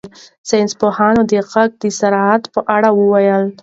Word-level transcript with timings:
ساینس 0.49 0.73
پوهانو 0.79 1.21
د 1.31 1.33
غږ 1.51 1.69
د 1.81 1.85
سرعت 1.99 2.43
په 2.53 2.59
اړه 2.75 2.89
وویل. 2.99 3.43